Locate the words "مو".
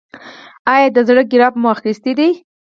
1.61-1.67